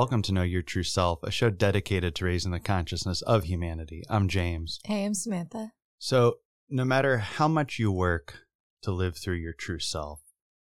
welcome 0.00 0.22
to 0.22 0.32
Know 0.32 0.40
Your 0.40 0.62
True 0.62 0.82
Self, 0.82 1.22
a 1.24 1.30
show 1.30 1.50
dedicated 1.50 2.14
to 2.14 2.24
raising 2.24 2.52
the 2.52 2.58
consciousness 2.58 3.20
of 3.20 3.44
humanity. 3.44 4.02
I'm 4.08 4.28
James. 4.28 4.80
Hey, 4.86 5.04
I'm 5.04 5.12
Samantha. 5.12 5.72
So, 5.98 6.38
no 6.70 6.86
matter 6.86 7.18
how 7.18 7.48
much 7.48 7.78
you 7.78 7.92
work 7.92 8.46
to 8.80 8.92
live 8.92 9.18
through 9.18 9.34
your 9.34 9.52
true 9.52 9.78
self, 9.78 10.22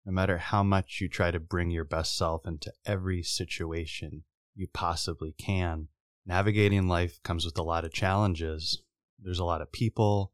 no 0.06 0.12
matter 0.12 0.38
how 0.38 0.62
much 0.62 1.00
you 1.00 1.08
try 1.08 1.32
to 1.32 1.40
bring 1.40 1.72
your 1.72 1.84
best 1.84 2.16
self 2.16 2.46
into 2.46 2.72
every 2.86 3.24
situation 3.24 4.22
you 4.54 4.68
possibly 4.72 5.34
can, 5.36 5.88
navigating 6.24 6.86
life 6.86 7.20
comes 7.24 7.44
with 7.44 7.58
a 7.58 7.64
lot 7.64 7.84
of 7.84 7.92
challenges. 7.92 8.82
There's 9.20 9.40
a 9.40 9.44
lot 9.44 9.62
of 9.62 9.72
people, 9.72 10.30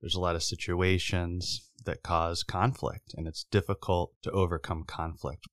there's 0.00 0.14
a 0.14 0.20
lot 0.20 0.36
of 0.36 0.44
situations 0.44 1.68
that 1.84 2.04
cause 2.04 2.44
conflict, 2.44 3.12
and 3.16 3.26
it's 3.26 3.42
difficult 3.42 4.12
to 4.22 4.30
overcome 4.30 4.84
conflict 4.84 5.48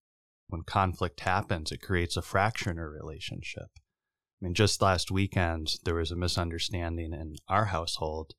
when 0.54 0.62
conflict 0.62 1.22
happens, 1.22 1.72
it 1.72 1.82
creates 1.82 2.16
a 2.16 2.22
fracture 2.22 2.70
in 2.70 2.78
a 2.78 2.88
relationship. 2.88 3.70
I 3.76 4.46
mean, 4.46 4.54
just 4.54 4.84
last 4.84 5.10
weekend, 5.10 5.78
there 5.84 5.96
was 5.96 6.12
a 6.12 6.16
misunderstanding 6.16 7.12
in 7.12 7.38
our 7.48 7.66
household, 7.66 8.36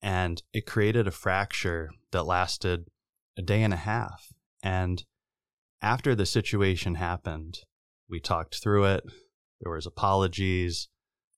and 0.00 0.40
it 0.52 0.66
created 0.66 1.08
a 1.08 1.10
fracture 1.10 1.90
that 2.12 2.26
lasted 2.26 2.86
a 3.36 3.42
day 3.42 3.64
and 3.64 3.74
a 3.74 3.78
half. 3.78 4.28
And 4.62 5.02
after 5.82 6.14
the 6.14 6.26
situation 6.26 6.94
happened, 6.94 7.58
we 8.08 8.20
talked 8.20 8.62
through 8.62 8.84
it. 8.84 9.02
There 9.60 9.72
was 9.72 9.84
apologies. 9.84 10.88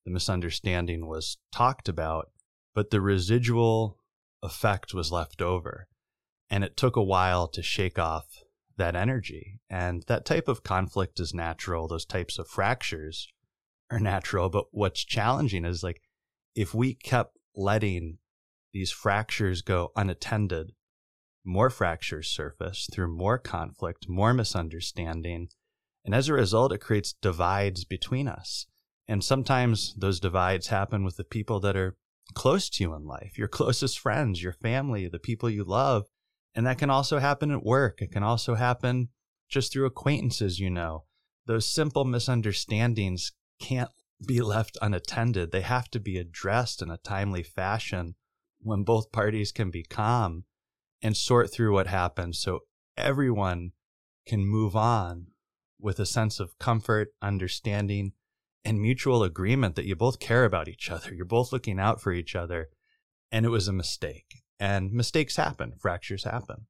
The 0.05 0.11
misunderstanding 0.11 1.07
was 1.07 1.39
talked 1.51 1.89
about, 1.89 2.29
but 2.75 2.91
the 2.91 3.01
residual 3.01 3.97
effect 4.43 4.93
was 4.93 5.11
left 5.11 5.41
over. 5.41 5.87
And 6.47 6.63
it 6.63 6.77
took 6.77 6.95
a 6.95 7.03
while 7.03 7.47
to 7.47 7.63
shake 7.63 7.97
off 7.97 8.27
that 8.77 8.95
energy. 8.95 9.59
And 9.69 10.03
that 10.07 10.25
type 10.25 10.47
of 10.47 10.63
conflict 10.63 11.19
is 11.19 11.33
natural. 11.33 11.87
Those 11.87 12.05
types 12.05 12.37
of 12.37 12.47
fractures 12.47 13.27
are 13.89 13.99
natural. 13.99 14.49
But 14.49 14.65
what's 14.71 15.03
challenging 15.03 15.65
is 15.65 15.83
like 15.83 16.01
if 16.55 16.73
we 16.73 16.93
kept 16.93 17.37
letting 17.55 18.17
these 18.73 18.91
fractures 18.91 19.61
go 19.61 19.91
unattended, 19.95 20.71
more 21.45 21.69
fractures 21.69 22.27
surface 22.27 22.89
through 22.91 23.15
more 23.15 23.37
conflict, 23.37 24.09
more 24.09 24.33
misunderstanding. 24.33 25.49
And 26.03 26.13
as 26.13 26.27
a 26.27 26.33
result, 26.33 26.73
it 26.73 26.79
creates 26.79 27.13
divides 27.13 27.85
between 27.85 28.27
us. 28.27 28.65
And 29.07 29.23
sometimes 29.23 29.93
those 29.95 30.19
divides 30.19 30.67
happen 30.67 31.03
with 31.03 31.17
the 31.17 31.23
people 31.23 31.59
that 31.61 31.77
are 31.77 31.95
close 32.33 32.69
to 32.69 32.83
you 32.83 32.95
in 32.95 33.05
life, 33.05 33.37
your 33.37 33.47
closest 33.59 33.99
friends, 33.99 34.41
your 34.41 34.53
family, 34.53 35.07
the 35.07 35.19
people 35.19 35.49
you 35.49 35.63
love. 35.63 36.05
And 36.55 36.65
that 36.65 36.77
can 36.77 36.89
also 36.89 37.19
happen 37.19 37.51
at 37.51 37.65
work. 37.65 38.01
It 38.01 38.11
can 38.11 38.23
also 38.23 38.55
happen 38.55 39.09
just 39.49 39.73
through 39.73 39.85
acquaintances, 39.85 40.59
you 40.59 40.69
know. 40.69 41.03
Those 41.45 41.67
simple 41.67 42.05
misunderstandings 42.05 43.33
can't 43.59 43.91
be 44.25 44.41
left 44.41 44.77
unattended. 44.81 45.51
They 45.51 45.61
have 45.61 45.89
to 45.91 45.99
be 45.99 46.17
addressed 46.17 46.81
in 46.81 46.89
a 46.89 46.97
timely 46.97 47.43
fashion 47.43 48.15
when 48.61 48.83
both 48.83 49.11
parties 49.11 49.51
can 49.51 49.69
be 49.69 49.83
calm 49.83 50.45
and 51.01 51.15
sort 51.15 51.51
through 51.51 51.73
what 51.73 51.87
happened 51.87 52.35
so 52.35 52.61
everyone 52.97 53.71
can 54.25 54.45
move 54.45 54.75
on 54.75 55.27
with 55.79 55.99
a 55.99 56.05
sense 56.05 56.39
of 56.39 56.57
comfort, 56.57 57.09
understanding, 57.21 58.13
and 58.63 58.81
mutual 58.81 59.23
agreement 59.23 59.75
that 59.75 59.85
you 59.85 59.95
both 59.95 60.19
care 60.19 60.45
about 60.45 60.67
each 60.67 60.89
other. 60.89 61.13
You're 61.13 61.25
both 61.25 61.51
looking 61.51 61.79
out 61.79 62.01
for 62.01 62.11
each 62.13 62.33
other. 62.35 62.69
And 63.31 63.45
it 63.45 63.49
was 63.49 63.67
a 63.67 63.73
mistake 63.73 64.44
and 64.59 64.91
mistakes 64.91 65.35
happen, 65.35 65.73
fractures 65.79 66.23
happen. 66.23 66.67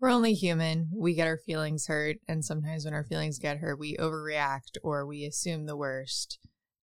We're 0.00 0.10
only 0.10 0.34
human. 0.34 0.90
We 0.94 1.14
get 1.14 1.28
our 1.28 1.38
feelings 1.38 1.86
hurt. 1.86 2.16
And 2.28 2.44
sometimes 2.44 2.84
when 2.84 2.94
our 2.94 3.04
feelings 3.04 3.38
get 3.38 3.58
hurt, 3.58 3.78
we 3.78 3.96
overreact 3.96 4.76
or 4.82 5.06
we 5.06 5.24
assume 5.24 5.66
the 5.66 5.76
worst. 5.76 6.38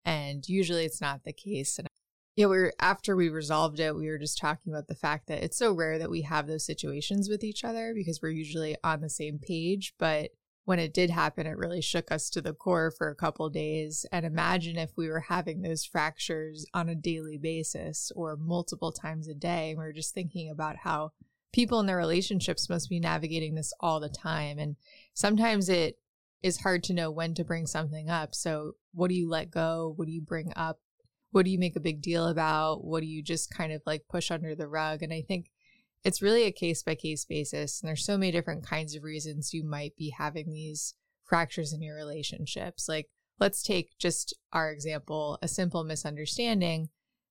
And 0.06 0.48
usually 0.48 0.86
it's 0.86 1.02
not 1.02 1.24
the 1.26 1.34
case. 1.34 1.78
And 1.78 1.88
yeah, 2.36 2.46
we're 2.46 2.72
after 2.80 3.18
we 3.18 3.28
resolved 3.28 3.82
it, 3.82 3.96
we 3.96 4.08
were 4.08 4.18
just 4.18 4.38
talking 4.38 4.72
about 4.72 4.88
the 4.88 4.96
fact 4.96 5.28
that 5.28 5.44
it's 5.44 5.58
so 5.58 5.74
rare 5.74 6.00
that 6.00 6.10
we 6.10 6.22
have 6.22 6.48
those 6.48 6.66
situations 6.66 7.28
with 7.28 7.44
each 7.44 7.66
other 7.66 7.94
because 7.94 8.22
we're 8.22 8.30
usually 8.30 8.78
on 8.84 9.02
the 9.02 9.10
same 9.10 9.40
page. 9.40 9.94
But 10.00 10.30
when 10.70 10.78
it 10.78 10.94
did 10.94 11.10
happen, 11.10 11.48
it 11.48 11.58
really 11.58 11.82
shook 11.82 12.12
us 12.12 12.30
to 12.30 12.44
the 12.44 12.54
core 12.54 12.92
for 12.92 13.10
a 13.10 13.16
couple 13.16 13.50
days. 13.50 14.06
And 14.12 14.24
imagine 14.24 14.78
if 14.78 14.92
we 14.96 15.10
were 15.10 15.22
having 15.22 15.64
those 15.64 15.84
fractures 15.84 16.64
on 16.76 16.90
a 16.90 16.94
daily 16.94 17.40
basis 17.40 18.12
or 18.16 18.38
multiple 18.38 18.92
times 18.92 19.28
a 19.28 19.34
day. 19.34 19.72
And 19.72 19.80
we 19.80 19.86
are 19.86 19.92
just 19.92 20.14
thinking 20.14 20.48
about 20.48 20.76
how 20.76 21.14
people 21.52 21.80
in 21.80 21.88
their 21.88 21.98
relationships 21.98 22.70
must 22.70 22.88
be 22.88 23.00
navigating 23.00 23.56
this 23.56 23.74
all 23.80 24.00
the 24.00 24.10
time. 24.10 24.60
And 24.60 24.76
sometimes 25.16 25.70
it 25.70 25.98
is 26.44 26.60
hard 26.60 26.84
to 26.84 26.94
know 26.94 27.10
when 27.10 27.34
to 27.34 27.44
bring 27.44 27.66
something 27.66 28.08
up. 28.08 28.36
So, 28.36 28.74
what 28.94 29.08
do 29.08 29.16
you 29.16 29.28
let 29.28 29.50
go? 29.50 29.94
What 29.96 30.06
do 30.06 30.12
you 30.12 30.22
bring 30.22 30.54
up? 30.56 30.78
What 31.32 31.46
do 31.46 31.52
you 31.52 31.58
make 31.58 31.78
a 31.78 31.80
big 31.80 32.00
deal 32.00 32.28
about? 32.28 32.86
What 32.86 33.00
do 33.00 33.08
you 33.08 33.24
just 33.24 33.52
kind 33.52 33.74
of 33.74 33.82
like 33.88 34.04
push 34.08 34.30
under 34.30 34.54
the 34.54 34.68
rug? 34.68 35.02
And 35.02 35.12
I 35.12 35.24
think 35.28 35.50
it's 36.04 36.22
really 36.22 36.44
a 36.44 36.52
case 36.52 36.84
by 36.84 36.96
case 36.96 37.26
basis. 37.26 37.82
And 37.82 37.88
there's 37.88 38.06
so 38.06 38.18
many 38.18 38.32
different 38.32 38.66
kinds 38.66 38.96
of 38.96 39.04
reasons 39.04 39.54
you 39.54 39.64
might 39.64 39.96
be 39.98 40.14
having 40.18 40.52
these 40.52 40.94
fractures 41.24 41.74
in 41.74 41.82
your 41.82 41.96
relationships. 41.96 42.88
Like, 42.88 43.08
let's 43.40 43.62
take 43.62 43.98
just 44.00 44.36
our 44.52 44.72
example 44.72 45.38
a 45.42 45.48
simple 45.48 45.84
misunderstanding. 45.84 46.90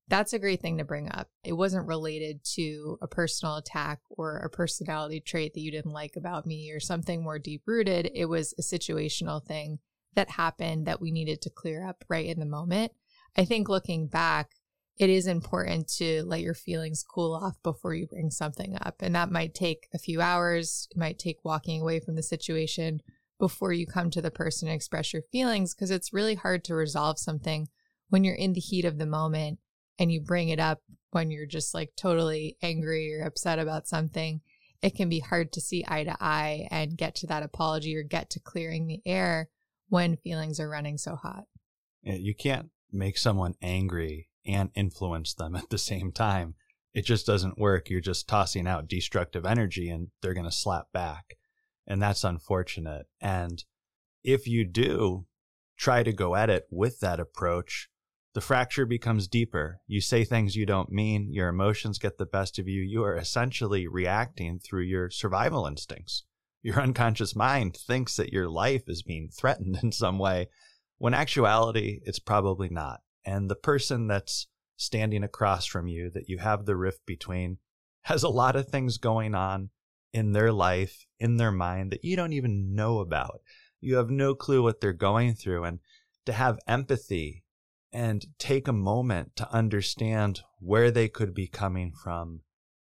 That's 0.09 0.33
a 0.33 0.39
great 0.39 0.63
thing 0.63 0.79
to 0.79 0.85
bring 0.85 1.11
up. 1.11 1.29
It 1.45 1.53
wasn't 1.53 1.87
related 1.87 2.43
to 2.55 2.99
a 3.03 3.07
personal 3.07 3.57
attack 3.57 4.01
or 4.09 4.39
a 4.39 4.49
personality 4.49 5.21
trait 5.21 5.53
that 5.55 5.61
you 5.61 5.71
didn't 5.71 5.93
like 5.93 6.17
about 6.17 6.47
me 6.47 6.71
or 6.73 6.81
something 6.81 7.23
more 7.23 7.39
deep 7.39 7.63
rooted. 7.67 8.11
It 8.15 8.27
was 8.27 8.55
a 8.59 8.63
situational 8.63 9.45
thing 9.45 9.81
that 10.15 10.31
happened 10.31 10.87
that 10.87 11.01
we 11.01 11.11
needed 11.11 11.43
to 11.43 11.51
clear 11.51 11.87
up 11.87 12.05
right 12.09 12.27
in 12.27 12.41
the 12.41 12.47
moment. 12.47 12.93
I 13.37 13.45
think 13.45 13.69
looking 13.69 14.09
back, 14.09 14.53
it 14.99 15.09
is 15.09 15.29
important 15.29 15.89
to 15.89 16.25
let 16.25 16.41
your 16.41 16.55
feelings 16.55 17.05
cool 17.05 17.33
off 17.35 17.57
before 17.63 17.95
you 17.95 18.07
bring 18.07 18.31
something 18.31 18.77
up. 18.81 18.97
And 19.01 19.15
that 19.15 19.31
might 19.31 19.55
take 19.55 19.87
a 19.95 19.99
few 19.99 20.21
hours, 20.21 20.89
it 20.91 20.97
might 20.97 21.19
take 21.19 21.45
walking 21.45 21.81
away 21.81 22.01
from 22.01 22.17
the 22.17 22.23
situation 22.23 23.01
before 23.39 23.73
you 23.73 23.87
come 23.87 24.11
to 24.11 24.21
the 24.21 24.33
person 24.33 24.67
and 24.67 24.75
express 24.75 25.13
your 25.13 25.23
feelings 25.31 25.73
because 25.73 25.93
it's 25.93 26.13
really 26.13 26.35
hard 26.35 26.65
to 26.65 26.75
resolve 26.75 27.19
something 27.19 27.69
when 28.09 28.25
you're 28.25 28.35
in 28.35 28.55
the 28.55 28.61
heat 28.61 28.85
of 28.85 28.99
the 28.99 29.07
moment 29.07 29.61
and 30.01 30.11
you 30.11 30.21
bring 30.21 30.49
it 30.49 30.59
up 30.59 30.81
when 31.11 31.31
you're 31.31 31.47
just 31.47 31.75
like 31.75 31.91
totally 31.97 32.57
angry 32.61 33.15
or 33.15 33.25
upset 33.25 33.61
about 33.61 33.87
something. 33.87 34.41
It 34.83 34.97
can 34.97 35.09
be 35.09 35.21
hard 35.21 35.53
to 35.53 35.61
see 35.61 35.85
eye 35.87 36.05
to 36.05 36.17
eye 36.21 36.67
and 36.73 36.99
get 36.99 37.15
to 37.17 37.29
that 37.29 37.45
apology 37.45 37.97
or 37.97 38.03
get 38.03 38.31
to 38.31 38.41
clearing 38.41 38.89
the 38.89 39.01
air 39.07 39.49
when 39.89 40.17
feelings 40.17 40.59
are 40.59 40.69
running 40.69 40.99
so 40.99 41.15
hot. 41.15 41.45
You 42.03 42.35
can't 42.35 42.71
make 42.91 43.19
someone 43.19 43.55
angry 43.63 44.28
and 44.47 44.71
influence 44.75 45.35
them 45.35 45.55
at 45.57 45.71
the 45.71 45.79
same 45.79 46.13
time. 46.13 46.55
It 46.95 47.05
just 47.05 47.27
doesn't 47.27 47.59
work. 47.59 47.91
You're 47.91 48.01
just 48.01 48.29
tossing 48.29 48.67
out 48.67 48.89
destructive 48.89 49.45
energy 49.45 49.89
and 49.89 50.09
they're 50.21 50.35
going 50.35 50.45
to 50.45 50.53
slap 50.53 50.87
back. 50.93 51.37
And 51.87 52.03
that's 52.03 52.25
unfortunate. 52.25 53.07
And 53.21 53.63
if 54.25 54.47
you 54.47 54.65
do 54.65 55.27
try 55.77 56.03
to 56.03 56.13
go 56.13 56.35
at 56.35 56.51
it 56.51 56.67
with 56.71 57.01
that 57.01 57.21
approach, 57.21 57.89
the 58.35 58.41
fracture 58.41 58.85
becomes 58.85 59.27
deeper. 59.27 59.81
You 59.87 60.01
say 60.01 60.25
things 60.25 60.57
you 60.57 60.67
don't 60.67 60.91
mean, 60.91 61.33
your 61.33 61.49
emotions 61.49 61.99
get 61.99 62.19
the 62.19 62.27
best 62.27 62.59
of 62.59 62.69
you. 62.69 62.83
You 62.83 63.03
are 63.05 63.17
essentially 63.17 63.87
reacting 63.87 64.59
through 64.59 64.83
your 64.83 65.11
survival 65.11 65.67
instincts. 65.67 66.25
Your 66.63 66.81
unconscious 66.81 67.35
mind 67.35 67.77
thinks 67.77 68.17
that 68.17 68.33
your 68.33 68.49
life 68.49 68.83
is 68.87 69.03
being 69.03 69.29
threatened 69.29 69.79
in 69.83 69.93
some 69.93 70.19
way, 70.19 70.49
when 70.99 71.15
actuality, 71.15 72.01
it's 72.05 72.19
probably 72.19 72.69
not 72.69 73.01
and 73.29 73.51
the 73.51 73.57
person 73.57 74.07
that's 74.07 74.47
standing 74.79 75.23
across 75.23 75.67
from 75.67 75.87
you 75.87 76.11
that 76.15 76.31
you 76.31 76.39
have 76.39 76.65
the 76.65 76.77
rift 76.77 77.05
between 77.05 77.59
has 78.05 78.23
a 78.23 78.29
lot 78.31 78.57
of 78.57 78.69
things 78.69 78.97
going 78.97 79.35
on 79.35 79.69
in 80.15 80.33
their 80.33 80.51
life, 80.51 81.05
in 81.19 81.37
their 81.37 81.53
mind 81.53 81.91
that 81.91 82.03
you 82.03 82.17
don't 82.17 82.33
even 82.33 82.75
know 82.75 83.01
about. 83.01 83.43
You 83.83 83.97
have 83.97 84.09
no 84.09 84.35
clue 84.35 84.63
what 84.63 84.81
they're 84.81 84.95
going 84.95 85.35
through. 85.35 85.65
And 85.65 85.81
to 86.25 86.33
have 86.33 86.59
empathy 86.67 87.45
and 87.93 88.25
take 88.39 88.67
a 88.67 88.73
moment 88.73 89.37
to 89.37 89.53
understand 89.53 90.41
where 90.59 90.91
they 90.91 91.09
could 91.09 91.35
be 91.35 91.49
coming 91.49 91.93
from 91.93 92.41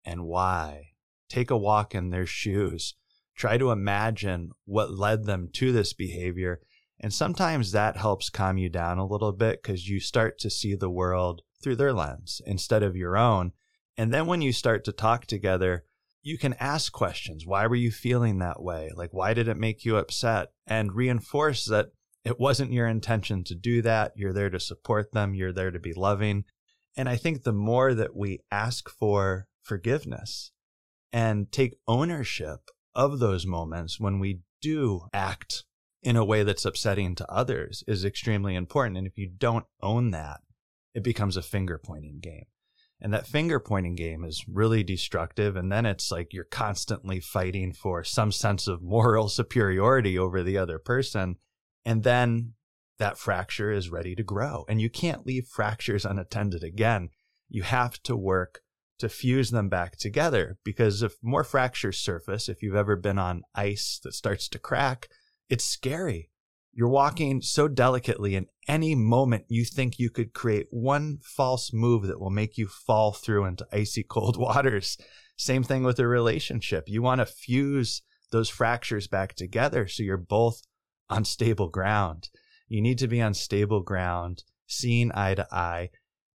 and 0.05 0.23
why. 0.23 0.91
Take 1.27 1.51
a 1.51 1.57
walk 1.57 1.93
in 1.93 2.09
their 2.09 2.25
shoes. 2.25 2.95
Try 3.35 3.57
to 3.57 3.71
imagine 3.71 4.51
what 4.63 4.97
led 4.97 5.25
them 5.25 5.49
to 5.55 5.73
this 5.73 5.91
behavior 5.91 6.61
and 7.01 7.11
sometimes 7.11 7.71
that 7.71 7.97
helps 7.97 8.29
calm 8.29 8.59
you 8.59 8.69
down 8.69 8.99
a 8.99 9.07
little 9.07 9.31
bit 9.31 9.61
because 9.61 9.89
you 9.89 9.99
start 9.99 10.37
to 10.39 10.51
see 10.51 10.75
the 10.75 10.89
world 10.89 11.41
through 11.61 11.75
their 11.75 11.93
lens 11.93 12.41
instead 12.45 12.83
of 12.83 12.95
your 12.95 13.17
own. 13.17 13.53
And 13.97 14.13
then 14.13 14.27
when 14.27 14.43
you 14.43 14.53
start 14.53 14.85
to 14.85 14.91
talk 14.91 15.25
together, 15.25 15.83
you 16.21 16.37
can 16.37 16.53
ask 16.59 16.91
questions. 16.93 17.43
Why 17.45 17.65
were 17.65 17.75
you 17.75 17.89
feeling 17.91 18.37
that 18.37 18.61
way? 18.61 18.91
Like, 18.95 19.09
why 19.11 19.33
did 19.33 19.47
it 19.47 19.57
make 19.57 19.83
you 19.83 19.97
upset? 19.97 20.49
And 20.67 20.93
reinforce 20.93 21.65
that 21.65 21.87
it 22.23 22.39
wasn't 22.39 22.71
your 22.71 22.87
intention 22.87 23.43
to 23.45 23.55
do 23.55 23.81
that. 23.81 24.13
You're 24.15 24.33
there 24.33 24.51
to 24.51 24.59
support 24.59 25.11
them, 25.11 25.33
you're 25.33 25.51
there 25.51 25.71
to 25.71 25.79
be 25.79 25.93
loving. 25.93 26.45
And 26.95 27.09
I 27.09 27.15
think 27.15 27.41
the 27.41 27.51
more 27.51 27.95
that 27.95 28.15
we 28.15 28.41
ask 28.51 28.89
for 28.89 29.47
forgiveness 29.63 30.51
and 31.11 31.51
take 31.51 31.79
ownership 31.87 32.59
of 32.93 33.17
those 33.17 33.47
moments 33.47 33.99
when 33.99 34.19
we 34.19 34.41
do 34.61 35.07
act 35.13 35.63
in 36.03 36.15
a 36.15 36.25
way 36.25 36.43
that's 36.43 36.65
upsetting 36.65 37.15
to 37.15 37.31
others 37.31 37.83
is 37.87 38.03
extremely 38.03 38.55
important. 38.55 38.97
And 38.97 39.07
if 39.07 39.17
you 39.17 39.29
don't 39.29 39.65
own 39.81 40.11
that, 40.11 40.41
it 40.93 41.03
becomes 41.03 41.37
a 41.37 41.41
finger 41.41 41.77
pointing 41.77 42.19
game. 42.19 42.45
And 42.99 43.13
that 43.13 43.27
finger 43.27 43.59
pointing 43.59 43.95
game 43.95 44.23
is 44.23 44.45
really 44.47 44.83
destructive. 44.83 45.55
And 45.55 45.71
then 45.71 45.85
it's 45.85 46.11
like 46.11 46.33
you're 46.33 46.43
constantly 46.43 47.19
fighting 47.19 47.73
for 47.73 48.03
some 48.03 48.31
sense 48.31 48.67
of 48.67 48.81
moral 48.81 49.27
superiority 49.29 50.17
over 50.17 50.43
the 50.43 50.57
other 50.57 50.77
person. 50.77 51.37
And 51.83 52.03
then 52.03 52.53
that 52.99 53.17
fracture 53.17 53.71
is 53.71 53.89
ready 53.89 54.15
to 54.15 54.23
grow. 54.23 54.65
And 54.69 54.79
you 54.79 54.89
can't 54.89 55.25
leave 55.25 55.47
fractures 55.47 56.05
unattended 56.05 56.63
again. 56.63 57.09
You 57.49 57.63
have 57.63 58.01
to 58.03 58.15
work 58.15 58.61
to 58.99 59.09
fuse 59.09 59.49
them 59.49 59.67
back 59.67 59.97
together 59.97 60.59
because 60.63 61.01
if 61.01 61.15
more 61.23 61.43
fractures 61.43 61.97
surface, 61.97 62.47
if 62.47 62.61
you've 62.61 62.75
ever 62.75 62.95
been 62.95 63.17
on 63.17 63.41
ice 63.55 63.99
that 64.03 64.13
starts 64.13 64.47
to 64.49 64.59
crack, 64.59 65.09
it's 65.51 65.65
scary. 65.65 66.29
You're 66.71 66.87
walking 66.87 67.41
so 67.41 67.67
delicately, 67.67 68.35
and 68.35 68.47
any 68.69 68.95
moment 68.95 69.43
you 69.49 69.65
think 69.65 69.99
you 69.99 70.09
could 70.09 70.33
create 70.33 70.67
one 70.69 71.17
false 71.21 71.73
move 71.73 72.07
that 72.07 72.21
will 72.21 72.29
make 72.29 72.57
you 72.57 72.67
fall 72.67 73.11
through 73.11 73.43
into 73.43 73.67
icy 73.73 74.03
cold 74.03 74.37
waters. 74.39 74.97
Same 75.35 75.63
thing 75.63 75.83
with 75.83 75.99
a 75.99 76.07
relationship. 76.07 76.85
You 76.87 77.01
want 77.01 77.19
to 77.19 77.25
fuse 77.25 78.01
those 78.31 78.47
fractures 78.47 79.07
back 79.07 79.35
together 79.35 79.89
so 79.89 80.03
you're 80.03 80.15
both 80.15 80.61
on 81.09 81.25
stable 81.25 81.67
ground. 81.67 82.29
You 82.69 82.81
need 82.81 82.99
to 82.99 83.09
be 83.09 83.21
on 83.21 83.33
stable 83.33 83.81
ground, 83.81 84.45
seeing 84.67 85.11
eye 85.13 85.35
to 85.35 85.53
eye, 85.53 85.89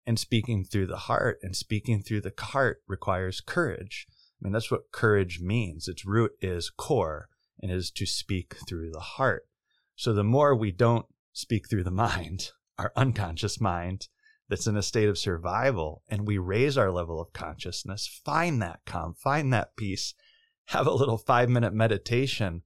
and 0.05 0.19
speaking 0.19 0.65
through 0.65 0.87
the 0.87 0.97
heart. 0.97 1.39
And 1.41 1.55
speaking 1.55 2.01
through 2.01 2.21
the 2.21 2.33
heart 2.37 2.81
requires 2.85 3.39
courage. 3.39 4.07
I 4.09 4.43
mean, 4.43 4.51
that's 4.51 4.69
what 4.69 4.91
courage 4.91 5.39
means. 5.39 5.87
Its 5.87 6.05
root 6.05 6.31
is 6.41 6.69
core 6.69 7.29
and 7.61 7.71
is 7.71 7.91
to 7.91 8.05
speak 8.05 8.55
through 8.67 8.91
the 8.91 8.99
heart. 8.99 9.47
So 9.95 10.13
the 10.13 10.23
more 10.23 10.55
we 10.55 10.71
don't 10.71 11.05
speak 11.33 11.69
through 11.69 11.83
the 11.83 11.91
mind, 11.91 12.51
our 12.77 12.91
unconscious 12.95 13.59
mind 13.61 14.07
that's 14.47 14.67
in 14.67 14.77
a 14.77 14.83
state 14.83 15.09
of 15.09 15.17
survival, 15.17 16.03
and 16.07 16.27
we 16.27 16.37
raise 16.37 16.77
our 16.77 16.91
level 16.91 17.19
of 17.19 17.33
consciousness, 17.33 18.21
find 18.23 18.61
that 18.61 18.81
calm, 18.85 19.13
find 19.13 19.51
that 19.53 19.75
peace, 19.75 20.13
have 20.67 20.87
a 20.87 20.91
little 20.91 21.17
five 21.17 21.49
minute 21.49 21.73
meditation, 21.73 22.61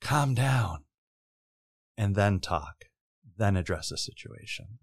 calm 0.00 0.34
down, 0.34 0.84
and 1.96 2.14
then 2.14 2.40
talk, 2.40 2.86
then 3.36 3.56
address 3.56 3.90
a 3.90 3.96
situation. 3.96 4.78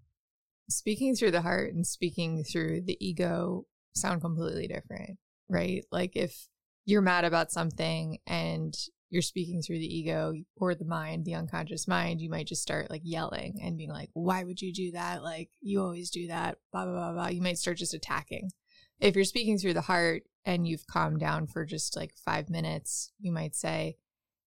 Speaking 0.70 1.14
through 1.14 1.32
the 1.32 1.42
heart 1.42 1.74
and 1.74 1.86
speaking 1.86 2.44
through 2.44 2.82
the 2.82 2.96
ego 3.04 3.66
sound 3.94 4.20
completely 4.20 4.66
different, 4.66 5.18
right? 5.48 5.84
Like 5.90 6.12
if 6.14 6.48
you're 6.84 7.02
mad 7.02 7.24
about 7.24 7.52
something 7.52 8.18
and 8.26 8.74
you're 9.12 9.20
speaking 9.20 9.60
through 9.60 9.78
the 9.78 9.94
ego 9.94 10.32
or 10.56 10.74
the 10.74 10.86
mind, 10.86 11.26
the 11.26 11.34
unconscious 11.34 11.86
mind, 11.86 12.22
you 12.22 12.30
might 12.30 12.46
just 12.46 12.62
start 12.62 12.88
like 12.88 13.02
yelling 13.04 13.60
and 13.62 13.76
being 13.76 13.90
like, 13.90 14.08
why 14.14 14.42
would 14.42 14.62
you 14.62 14.72
do 14.72 14.92
that? 14.92 15.22
Like, 15.22 15.50
you 15.60 15.82
always 15.82 16.10
do 16.10 16.28
that, 16.28 16.56
blah, 16.72 16.86
blah, 16.86 16.94
blah, 16.94 17.12
blah. 17.12 17.28
You 17.28 17.42
might 17.42 17.58
start 17.58 17.76
just 17.76 17.92
attacking. 17.92 18.50
If 19.00 19.14
you're 19.14 19.26
speaking 19.26 19.58
through 19.58 19.74
the 19.74 19.82
heart 19.82 20.22
and 20.46 20.66
you've 20.66 20.86
calmed 20.86 21.20
down 21.20 21.46
for 21.46 21.66
just 21.66 21.94
like 21.94 22.14
five 22.24 22.48
minutes, 22.48 23.12
you 23.20 23.32
might 23.32 23.54
say, 23.54 23.98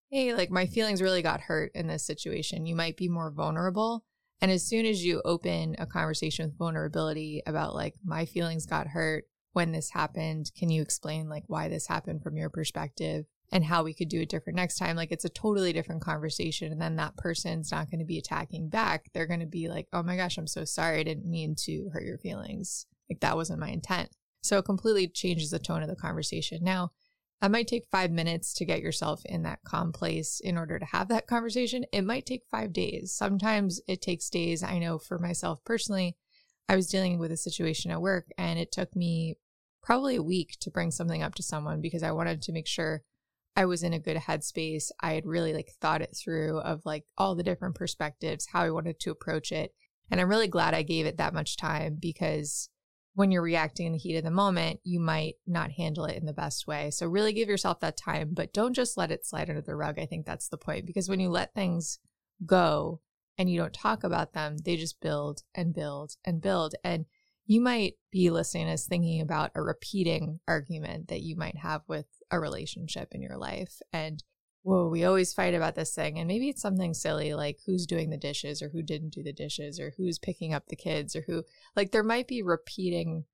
hey, 0.10 0.34
like 0.34 0.50
my 0.50 0.66
feelings 0.66 1.00
really 1.00 1.22
got 1.22 1.42
hurt 1.42 1.72
in 1.76 1.86
this 1.86 2.04
situation. 2.04 2.66
You 2.66 2.76
might 2.76 2.98
be 2.98 3.08
more 3.08 3.30
vulnerable. 3.30 4.04
And 4.42 4.50
as 4.50 4.68
soon 4.68 4.88
as 4.88 5.06
you 5.06 5.22
open 5.26 5.76
a 5.78 5.86
conversation 5.86 6.48
with 6.48 6.58
vulnerability 6.58 7.44
about 7.46 7.76
like 7.76 7.94
my 8.04 8.26
feelings 8.26 8.66
got 8.66 8.88
hurt 8.88 9.26
when 9.54 9.72
this 9.72 9.92
happened, 9.92 10.52
can 10.58 10.72
you 10.72 10.82
explain 10.82 11.30
like 11.30 11.44
why 11.46 11.70
this 11.70 11.86
happened 11.86 12.24
from 12.24 12.36
your 12.36 12.50
perspective? 12.50 13.26
And 13.52 13.64
how 13.64 13.84
we 13.84 13.94
could 13.94 14.10
do 14.10 14.22
it 14.22 14.30
different 14.30 14.58
next 14.58 14.78
time. 14.78 14.96
Like 14.96 15.12
it's 15.12 15.26
a 15.26 15.30
totally 15.30 15.74
different 15.74 16.02
conversation. 16.02 16.72
And 16.72 16.82
then 16.82 16.96
that 16.96 17.18
person's 17.18 17.72
not 17.72 17.90
going 17.90 18.00
to 18.00 18.06
be 18.06 18.18
attacking 18.18 18.70
back. 18.70 19.06
They're 19.14 19.28
going 19.28 19.40
to 19.42 19.46
be 19.46 19.68
like, 19.68 19.88
oh 19.94 20.04
my 20.04 20.16
gosh, 20.16 20.38
I'm 20.38 20.48
so 20.48 20.66
sorry. 20.66 21.00
I 21.00 21.04
didn't 21.04 21.30
mean 21.30 21.56
to 21.60 21.90
hurt 21.94 22.04
your 22.04 22.18
feelings. 22.18 22.86
Like 23.10 23.20
that 23.22 23.36
wasn't 23.36 23.60
my 23.60 23.70
intent. 23.70 24.10
So 24.42 24.58
it 24.58 24.66
completely 24.66 25.08
changes 25.08 25.52
the 25.52 25.60
tone 25.60 25.84
of 25.84 25.90
the 25.90 25.96
conversation. 25.96 26.64
Now, 26.64 26.92
that 27.42 27.52
might 27.52 27.68
take 27.68 27.86
five 27.92 28.12
minutes 28.12 28.54
to 28.56 28.66
get 28.66 28.82
yourself 28.82 29.22
in 29.26 29.44
that 29.44 29.60
calm 29.66 29.92
place 29.92 30.40
in 30.44 30.58
order 30.58 30.80
to 30.80 30.86
have 30.86 31.10
that 31.10 31.28
conversation. 31.28 31.86
It 31.92 32.04
might 32.04 32.26
take 32.26 32.44
five 32.50 32.72
days. 32.72 33.14
Sometimes 33.14 33.82
it 33.88 34.02
takes 34.02 34.30
days. 34.30 34.64
I 34.64 34.80
know 34.80 34.98
for 34.98 35.20
myself 35.20 35.64
personally, 35.66 36.16
I 36.70 36.76
was 36.76 36.88
dealing 36.88 37.20
with 37.20 37.32
a 37.32 37.38
situation 37.38 37.92
at 37.92 38.02
work 38.02 38.28
and 38.38 38.58
it 38.58 38.72
took 38.72 38.96
me 38.96 39.38
probably 39.84 40.16
a 40.16 40.24
week 40.24 40.58
to 40.62 40.72
bring 40.72 40.90
something 40.92 41.22
up 41.22 41.36
to 41.36 41.44
someone 41.44 41.82
because 41.82 42.02
I 42.04 42.12
wanted 42.12 42.42
to 42.44 42.52
make 42.52 42.68
sure 42.68 43.04
I 43.56 43.66
was 43.66 43.84
in 43.84 43.94
a 43.94 44.00
good 44.00 44.18
headspace. 44.18 44.92
I 45.00 45.14
had 45.14 45.26
really 45.26 45.54
like 45.54 45.72
thought 45.80 46.02
it 46.02 46.16
through 46.16 46.60
of 46.60 46.82
like 46.86 47.06
all 47.18 47.36
the 47.36 47.44
different 47.44 47.76
perspectives, 47.76 48.48
how 48.52 48.62
I 48.62 48.72
wanted 48.72 49.00
to 49.00 49.12
approach 49.12 49.52
it. 49.52 49.74
And 50.12 50.20
I'm 50.20 50.30
really 50.30 50.48
glad 50.48 50.74
I 50.74 50.84
gave 50.84 51.06
it 51.06 51.18
that 51.18 51.34
much 51.34 51.58
time 51.58 51.98
because 52.00 52.70
when 53.14 53.32
you're 53.32 53.42
reacting 53.42 53.88
in 53.88 53.94
the 53.94 53.98
heat 53.98 54.18
of 54.18 54.26
the 54.26 54.30
moment, 54.32 54.82
you 54.84 55.00
might 55.00 55.36
not 55.48 55.72
handle 55.72 56.04
it 56.06 56.18
in 56.18 56.26
the 56.26 56.34
best 56.34 56.68
way. 56.68 56.92
So 56.92 57.08
really 57.08 57.32
give 57.32 57.48
yourself 57.48 57.80
that 57.80 57.98
time, 57.98 58.32
but 58.34 58.54
don't 58.54 58.74
just 58.74 58.98
let 58.98 59.10
it 59.10 59.26
slide 59.26 59.50
under 59.50 59.62
the 59.62 59.76
rug. 59.76 59.98
I 59.98 60.06
think 60.06 60.26
that's 60.26 60.50
the 60.50 60.58
point 60.58 60.86
because 60.86 61.08
when 61.08 61.22
you 61.22 61.30
let 61.30 61.54
things 61.54 62.00
go 62.46 63.00
and 63.38 63.50
you 63.50 63.58
don't 63.58 63.74
talk 63.74 64.04
about 64.04 64.34
them, 64.34 64.58
they 64.58 64.76
just 64.76 65.00
build 65.00 65.44
and 65.56 65.74
build 65.74 66.16
and 66.26 66.42
build. 66.42 66.76
And 66.84 67.06
you 67.46 67.62
might 67.62 67.94
be 68.12 68.30
listening 68.30 68.68
as 68.68 68.86
thinking 68.86 69.22
about 69.22 69.52
a 69.56 69.62
repeating 69.62 70.40
argument 70.48 71.08
that 71.08 71.22
you 71.22 71.38
might 71.38 71.58
have 71.58 71.84
with 71.88 72.08
a 72.32 72.40
relationship 72.40 73.10
in 73.12 73.22
your 73.22 73.38
life. 73.38 73.82
And 73.94 74.24
whoa, 74.64 74.88
we 74.88 75.04
always 75.04 75.34
fight 75.34 75.54
about 75.54 75.76
this 75.76 75.94
thing. 75.94 76.18
And 76.18 76.28
maybe 76.28 76.50
it's 76.50 76.62
something 76.62 76.94
silly 76.94 77.34
like 77.34 77.60
who's 77.66 77.86
doing 77.86 78.10
the 78.10 78.18
dishes 78.18 78.62
or 78.62 78.70
who 78.70 78.82
didn't 78.82 79.14
do 79.14 79.22
the 79.22 79.34
dishes 79.34 79.80
or 79.80 79.94
who's 79.96 80.18
picking 80.18 80.54
up 80.54 80.68
the 80.68 80.76
kids 80.76 81.16
or 81.16 81.24
who, 81.28 81.44
like, 81.76 81.92
there 81.92 82.04
might 82.04 82.28
be 82.28 82.42
repeating 82.42 83.26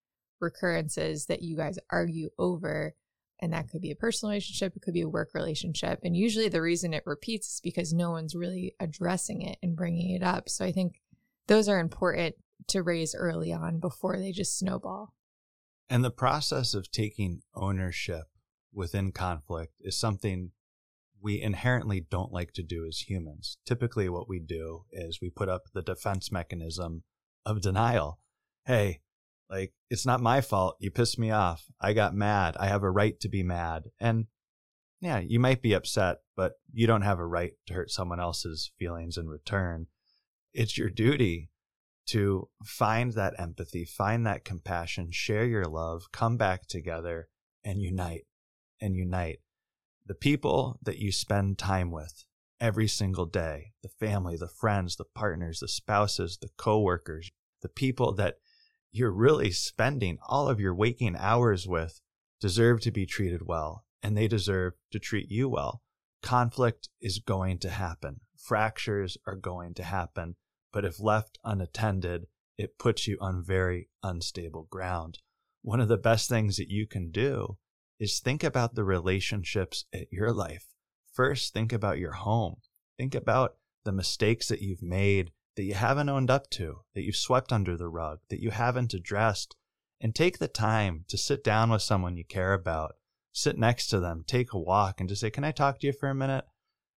recurrences 0.41 1.27
that 1.27 1.41
you 1.41 1.55
guys 1.55 1.79
argue 1.89 2.29
over. 2.37 2.95
And 3.39 3.53
that 3.53 3.69
could 3.69 3.81
be 3.81 3.91
a 3.91 3.95
personal 3.95 4.31
relationship, 4.31 4.75
it 4.75 4.81
could 4.81 4.93
be 4.93 5.01
a 5.01 5.09
work 5.09 5.29
relationship. 5.33 6.01
And 6.03 6.15
usually 6.15 6.49
the 6.49 6.61
reason 6.61 6.93
it 6.93 7.03
repeats 7.05 7.55
is 7.55 7.61
because 7.61 7.93
no 7.93 8.11
one's 8.11 8.35
really 8.35 8.75
addressing 8.79 9.41
it 9.41 9.57
and 9.63 9.75
bringing 9.75 10.13
it 10.13 10.21
up. 10.21 10.47
So 10.47 10.65
I 10.65 10.71
think 10.71 11.01
those 11.47 11.67
are 11.67 11.79
important 11.79 12.35
to 12.67 12.83
raise 12.83 13.15
early 13.15 13.51
on 13.51 13.79
before 13.79 14.17
they 14.17 14.31
just 14.31 14.59
snowball. 14.59 15.13
And 15.89 16.03
the 16.03 16.11
process 16.11 16.73
of 16.73 16.91
taking 16.91 17.41
ownership 17.55 18.25
within 18.73 19.11
conflict 19.11 19.73
is 19.81 19.97
something 19.97 20.51
we 21.21 21.41
inherently 21.41 22.05
don't 22.09 22.31
like 22.31 22.51
to 22.53 22.63
do 22.63 22.85
as 22.87 22.99
humans. 23.09 23.57
Typically, 23.65 24.09
what 24.09 24.27
we 24.27 24.39
do 24.39 24.85
is 24.91 25.19
we 25.21 25.29
put 25.29 25.49
up 25.49 25.63
the 25.73 25.81
defense 25.81 26.31
mechanism 26.31 27.03
of 27.45 27.61
denial. 27.61 28.19
Hey, 28.65 29.01
like, 29.49 29.73
it's 29.89 30.05
not 30.05 30.21
my 30.21 30.41
fault. 30.41 30.77
You 30.79 30.89
pissed 30.89 31.19
me 31.19 31.29
off. 31.29 31.65
I 31.79 31.93
got 31.93 32.15
mad. 32.15 32.55
I 32.59 32.67
have 32.67 32.83
a 32.83 32.89
right 32.89 33.19
to 33.19 33.29
be 33.29 33.43
mad. 33.43 33.83
And 33.99 34.25
yeah, 34.99 35.19
you 35.19 35.39
might 35.39 35.61
be 35.61 35.73
upset, 35.73 36.17
but 36.35 36.53
you 36.71 36.87
don't 36.87 37.01
have 37.01 37.19
a 37.19 37.25
right 37.25 37.53
to 37.67 37.73
hurt 37.73 37.91
someone 37.91 38.19
else's 38.19 38.71
feelings 38.79 39.17
in 39.17 39.27
return. 39.27 39.87
It's 40.53 40.77
your 40.77 40.89
duty 40.89 41.49
to 42.07 42.49
find 42.63 43.13
that 43.13 43.33
empathy, 43.39 43.85
find 43.85 44.25
that 44.25 44.43
compassion, 44.43 45.09
share 45.11 45.45
your 45.45 45.65
love, 45.65 46.11
come 46.11 46.37
back 46.37 46.67
together 46.67 47.27
and 47.63 47.81
unite 47.81 48.25
and 48.81 48.95
unite. 48.95 49.39
The 50.05 50.15
people 50.15 50.79
that 50.81 50.97
you 50.97 51.11
spend 51.11 51.57
time 51.57 51.91
with 51.91 52.25
every 52.59 52.87
single 52.87 53.25
day, 53.25 53.73
the 53.81 53.89
family, 53.89 54.35
the 54.35 54.47
friends, 54.47 54.95
the 54.95 55.05
partners, 55.05 55.59
the 55.59 55.67
spouses, 55.67 56.37
the 56.41 56.49
coworkers, 56.57 57.31
the 57.61 57.69
people 57.69 58.13
that 58.15 58.35
you're 58.91 59.11
really 59.11 59.51
spending 59.51 60.17
all 60.27 60.49
of 60.49 60.59
your 60.59 60.75
waking 60.75 61.15
hours 61.15 61.67
with 61.67 62.01
deserve 62.39 62.81
to 62.81 62.91
be 62.91 63.05
treated 63.05 63.47
well 63.47 63.85
and 64.03 64.17
they 64.17 64.27
deserve 64.27 64.73
to 64.91 64.99
treat 64.99 65.29
you 65.29 65.47
well. 65.47 65.81
Conflict 66.21 66.89
is 66.99 67.19
going 67.19 67.59
to 67.59 67.69
happen. 67.69 68.21
Fractures 68.35 69.17
are 69.25 69.35
going 69.35 69.73
to 69.75 69.83
happen. 69.83 70.35
But 70.73 70.85
if 70.85 70.99
left 70.99 71.37
unattended, 71.43 72.27
it 72.57 72.77
puts 72.77 73.07
you 73.07 73.17
on 73.19 73.43
very 73.43 73.89
unstable 74.03 74.67
ground. 74.69 75.19
One 75.61 75.79
of 75.79 75.87
the 75.87 75.97
best 75.97 76.29
things 76.29 76.57
that 76.57 76.69
you 76.69 76.87
can 76.87 77.11
do 77.11 77.57
is 78.01 78.19
think 78.19 78.43
about 78.43 78.73
the 78.73 78.83
relationships 78.83 79.85
at 79.93 80.11
your 80.11 80.33
life. 80.33 80.65
First, 81.13 81.53
think 81.53 81.71
about 81.71 81.99
your 81.99 82.13
home. 82.13 82.55
Think 82.97 83.13
about 83.13 83.57
the 83.83 83.91
mistakes 83.91 84.47
that 84.47 84.61
you've 84.61 84.81
made 84.81 85.31
that 85.55 85.63
you 85.63 85.75
haven't 85.75 86.09
owned 86.09 86.31
up 86.31 86.49
to, 86.49 86.79
that 86.95 87.03
you've 87.03 87.15
swept 87.15 87.53
under 87.53 87.77
the 87.77 87.87
rug, 87.87 88.19
that 88.29 88.39
you 88.39 88.49
haven't 88.49 88.95
addressed, 88.95 89.55
and 89.99 90.15
take 90.15 90.39
the 90.39 90.47
time 90.47 91.05
to 91.09 91.17
sit 91.17 91.43
down 91.43 91.69
with 91.69 91.83
someone 91.83 92.17
you 92.17 92.25
care 92.25 92.53
about, 92.53 92.95
sit 93.33 93.55
next 93.55 93.87
to 93.87 93.99
them, 93.99 94.23
take 94.25 94.51
a 94.51 94.59
walk, 94.59 94.99
and 94.99 95.07
just 95.07 95.21
say, 95.21 95.29
Can 95.29 95.43
I 95.43 95.51
talk 95.51 95.79
to 95.79 95.87
you 95.87 95.93
for 95.93 96.09
a 96.09 96.15
minute? 96.15 96.45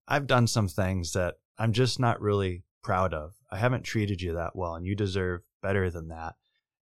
I've 0.07 0.27
done 0.27 0.47
some 0.47 0.69
things 0.69 1.11
that 1.11 1.35
I'm 1.57 1.73
just 1.73 1.99
not 1.99 2.21
really 2.21 2.63
proud 2.81 3.13
of. 3.13 3.33
I 3.51 3.57
haven't 3.57 3.83
treated 3.83 4.21
you 4.21 4.33
that 4.35 4.55
well, 4.55 4.75
and 4.75 4.85
you 4.85 4.95
deserve 4.95 5.41
better 5.61 5.89
than 5.89 6.07
that. 6.09 6.35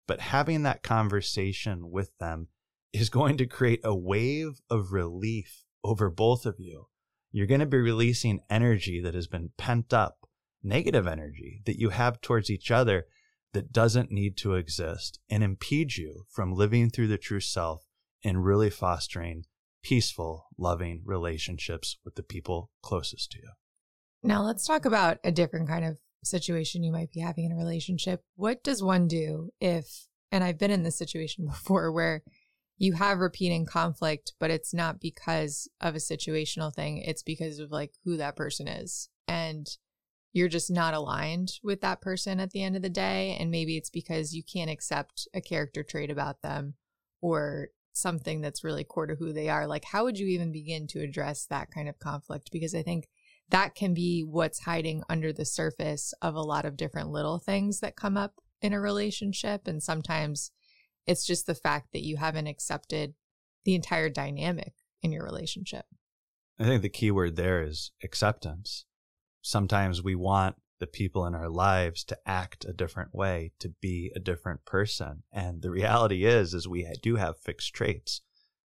But 0.05 0.19
having 0.19 0.63
that 0.63 0.83
conversation 0.83 1.91
with 1.91 2.11
them 2.17 2.49
is 2.93 3.09
going 3.09 3.37
to 3.37 3.45
create 3.45 3.81
a 3.83 3.95
wave 3.95 4.61
of 4.69 4.91
relief 4.91 5.63
over 5.83 6.09
both 6.09 6.45
of 6.45 6.55
you. 6.59 6.87
you're 7.33 7.47
going 7.47 7.61
to 7.61 7.65
be 7.65 7.77
releasing 7.77 8.41
energy 8.49 8.99
that 9.01 9.13
has 9.13 9.27
been 9.27 9.51
pent 9.57 9.93
up, 9.93 10.27
negative 10.61 11.07
energy 11.07 11.61
that 11.65 11.79
you 11.79 11.89
have 11.89 12.19
towards 12.19 12.49
each 12.49 12.69
other 12.69 13.05
that 13.53 13.71
doesn't 13.71 14.11
need 14.11 14.35
to 14.37 14.55
exist 14.55 15.19
and 15.29 15.43
impede 15.43 15.95
you 15.95 16.25
from 16.29 16.53
living 16.53 16.89
through 16.89 17.07
the 17.07 17.17
true 17.17 17.39
self 17.39 17.85
and 18.23 18.45
really 18.45 18.69
fostering 18.69 19.45
peaceful, 19.83 20.47
loving 20.57 21.01
relationships 21.05 21.97
with 22.05 22.15
the 22.15 22.23
people 22.23 22.69
closest 22.81 23.31
to 23.31 23.39
you. 23.39 23.49
Now, 24.23 24.43
let's 24.43 24.65
talk 24.65 24.85
about 24.85 25.17
a 25.23 25.31
different 25.31 25.67
kind 25.67 25.85
of 25.85 25.97
situation 26.23 26.83
you 26.83 26.91
might 26.91 27.11
be 27.11 27.19
having 27.19 27.45
in 27.45 27.51
a 27.51 27.57
relationship. 27.57 28.23
What 28.35 28.63
does 28.63 28.83
one 28.83 29.07
do 29.07 29.49
if, 29.59 30.07
and 30.31 30.43
I've 30.43 30.59
been 30.59 30.71
in 30.71 30.83
this 30.83 30.97
situation 30.97 31.45
before 31.49 31.91
where 31.91 32.23
you 32.81 32.93
have 32.93 33.19
repeating 33.19 33.63
conflict, 33.63 34.33
but 34.39 34.49
it's 34.49 34.73
not 34.73 34.99
because 34.99 35.69
of 35.81 35.93
a 35.93 35.99
situational 35.99 36.73
thing, 36.73 36.97
it's 36.97 37.21
because 37.21 37.59
of 37.59 37.69
like 37.69 37.93
who 38.03 38.17
that 38.17 38.35
person 38.35 38.67
is. 38.67 39.07
And 39.27 39.69
you're 40.33 40.47
just 40.47 40.71
not 40.71 40.95
aligned 40.95 41.59
with 41.61 41.81
that 41.81 42.01
person 42.01 42.39
at 42.39 42.49
the 42.49 42.63
end 42.63 42.75
of 42.75 42.81
the 42.81 42.89
day. 42.89 43.37
And 43.39 43.51
maybe 43.51 43.77
it's 43.77 43.91
because 43.91 44.33
you 44.33 44.41
can't 44.41 44.71
accept 44.71 45.27
a 45.31 45.41
character 45.41 45.83
trait 45.83 46.09
about 46.09 46.41
them 46.41 46.73
or 47.21 47.67
something 47.93 48.41
that's 48.41 48.63
really 48.63 48.83
core 48.83 49.05
to 49.05 49.13
who 49.13 49.31
they 49.31 49.47
are. 49.47 49.67
Like, 49.67 49.85
how 49.85 50.05
would 50.05 50.17
you 50.17 50.25
even 50.25 50.51
begin 50.51 50.87
to 50.87 51.01
address 51.01 51.45
that 51.51 51.69
kind 51.69 51.87
of 51.87 51.99
conflict? 51.99 52.49
Because 52.51 52.73
I 52.73 52.81
think 52.81 53.09
that 53.49 53.75
can 53.75 53.93
be 53.93 54.23
what's 54.23 54.61
hiding 54.61 55.03
under 55.07 55.31
the 55.31 55.45
surface 55.45 56.15
of 56.23 56.33
a 56.33 56.41
lot 56.41 56.65
of 56.65 56.77
different 56.77 57.11
little 57.11 57.37
things 57.37 57.79
that 57.81 57.95
come 57.95 58.17
up 58.17 58.41
in 58.59 58.73
a 58.73 58.81
relationship. 58.81 59.67
And 59.67 59.83
sometimes 59.83 60.49
it's 61.07 61.25
just 61.25 61.45
the 61.45 61.55
fact 61.55 61.93
that 61.93 62.03
you 62.03 62.17
haven't 62.17 62.47
accepted 62.47 63.13
the 63.65 63.75
entire 63.75 64.09
dynamic 64.09 64.73
in 65.01 65.11
your 65.11 65.23
relationship. 65.23 65.85
I 66.59 66.65
think 66.65 66.81
the 66.81 66.89
key 66.89 67.11
word 67.11 67.35
there 67.35 67.63
is 67.63 67.91
acceptance 68.03 68.85
sometimes 69.41 70.03
we 70.03 70.15
want 70.15 70.55
the 70.79 70.87
people 70.87 71.25
in 71.25 71.35
our 71.35 71.49
lives 71.49 72.03
to 72.05 72.17
act 72.25 72.65
a 72.65 72.73
different 72.73 73.13
way, 73.13 73.51
to 73.59 73.69
be 73.69 74.11
a 74.15 74.19
different 74.19 74.65
person. 74.65 75.23
And 75.31 75.61
the 75.61 75.69
reality 75.69 76.25
is, 76.25 76.53
is 76.53 76.67
we 76.67 76.87
do 77.01 77.17
have 77.17 77.37
fixed 77.37 77.73
traits. 77.73 78.21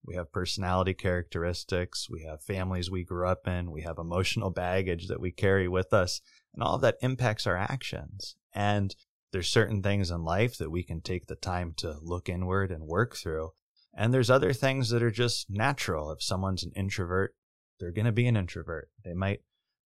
We 0.04 0.14
have 0.16 0.32
personality 0.32 0.94
characteristics. 0.94 2.08
We 2.10 2.24
have 2.24 2.42
families 2.42 2.90
we 2.90 3.04
grew 3.04 3.26
up 3.26 3.48
in. 3.48 3.72
We 3.72 3.82
have 3.82 3.98
emotional 3.98 4.50
baggage 4.50 5.08
that 5.08 5.20
we 5.20 5.32
carry 5.32 5.66
with 5.66 5.92
us. 5.92 6.20
And 6.52 6.62
all 6.62 6.76
of 6.76 6.82
that 6.82 6.98
impacts 7.00 7.46
our 7.46 7.56
actions. 7.56 8.36
And 8.52 8.94
there's 9.34 9.48
certain 9.48 9.82
things 9.82 10.12
in 10.12 10.22
life 10.22 10.56
that 10.58 10.70
we 10.70 10.84
can 10.84 11.00
take 11.00 11.26
the 11.26 11.34
time 11.34 11.74
to 11.76 11.96
look 12.00 12.28
inward 12.28 12.70
and 12.70 12.86
work 12.86 13.16
through. 13.16 13.50
And 13.92 14.14
there's 14.14 14.30
other 14.30 14.52
things 14.52 14.90
that 14.90 15.02
are 15.02 15.10
just 15.10 15.50
natural. 15.50 16.12
If 16.12 16.22
someone's 16.22 16.62
an 16.62 16.70
introvert, 16.76 17.34
they're 17.80 17.90
going 17.90 18.06
to 18.06 18.12
be 18.12 18.28
an 18.28 18.36
introvert. 18.36 18.90
They 19.04 19.12
might 19.12 19.40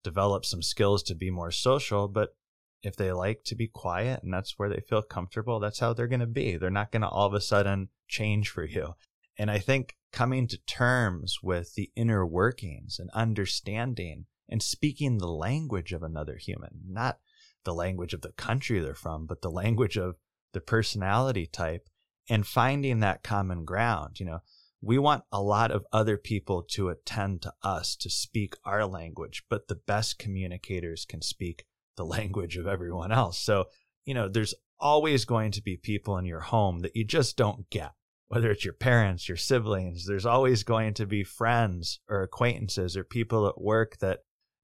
develop 0.04 0.44
some 0.44 0.60
skills 0.60 1.02
to 1.04 1.14
be 1.14 1.30
more 1.30 1.50
social, 1.50 2.08
but 2.08 2.36
if 2.82 2.94
they 2.94 3.10
like 3.10 3.42
to 3.44 3.54
be 3.54 3.68
quiet 3.68 4.22
and 4.22 4.34
that's 4.34 4.58
where 4.58 4.68
they 4.68 4.82
feel 4.86 5.00
comfortable, 5.00 5.60
that's 5.60 5.78
how 5.78 5.94
they're 5.94 6.08
going 6.08 6.20
to 6.20 6.26
be. 6.26 6.58
They're 6.58 6.68
not 6.68 6.92
going 6.92 7.00
to 7.00 7.08
all 7.08 7.26
of 7.26 7.32
a 7.32 7.40
sudden 7.40 7.88
change 8.06 8.50
for 8.50 8.66
you. 8.66 8.96
And 9.38 9.50
I 9.50 9.60
think 9.60 9.96
coming 10.12 10.46
to 10.48 10.58
terms 10.66 11.38
with 11.42 11.74
the 11.74 11.90
inner 11.96 12.26
workings 12.26 12.98
and 12.98 13.08
understanding 13.14 14.26
and 14.46 14.62
speaking 14.62 15.16
the 15.16 15.26
language 15.26 15.94
of 15.94 16.02
another 16.02 16.36
human, 16.36 16.82
not 16.86 17.18
the 17.68 17.74
language 17.74 18.14
of 18.14 18.22
the 18.22 18.32
country 18.32 18.80
they're 18.80 18.94
from, 18.94 19.26
but 19.26 19.42
the 19.42 19.50
language 19.50 19.98
of 19.98 20.16
the 20.54 20.60
personality 20.60 21.46
type 21.46 21.86
and 22.30 22.46
finding 22.46 23.00
that 23.00 23.22
common 23.22 23.66
ground. 23.66 24.18
You 24.18 24.24
know, 24.24 24.38
we 24.80 24.96
want 24.96 25.24
a 25.30 25.42
lot 25.42 25.70
of 25.70 25.84
other 25.92 26.16
people 26.16 26.62
to 26.70 26.88
attend 26.88 27.42
to 27.42 27.52
us 27.62 27.94
to 27.96 28.08
speak 28.08 28.54
our 28.64 28.86
language, 28.86 29.44
but 29.50 29.68
the 29.68 29.74
best 29.74 30.18
communicators 30.18 31.04
can 31.04 31.20
speak 31.20 31.66
the 31.98 32.06
language 32.16 32.56
of 32.56 32.66
everyone 32.66 33.12
else. 33.12 33.38
So, 33.38 33.66
you 34.06 34.14
know, 34.14 34.30
there's 34.30 34.54
always 34.80 35.26
going 35.26 35.50
to 35.52 35.62
be 35.62 35.76
people 35.76 36.16
in 36.16 36.24
your 36.24 36.40
home 36.40 36.78
that 36.80 36.96
you 36.96 37.04
just 37.04 37.36
don't 37.36 37.68
get, 37.68 37.92
whether 38.28 38.50
it's 38.50 38.64
your 38.64 38.72
parents, 38.72 39.28
your 39.28 39.36
siblings, 39.36 40.06
there's 40.06 40.24
always 40.24 40.62
going 40.62 40.94
to 40.94 41.04
be 41.04 41.22
friends 41.22 42.00
or 42.08 42.22
acquaintances 42.22 42.96
or 42.96 43.04
people 43.04 43.46
at 43.46 43.60
work 43.60 43.98
that 43.98 44.20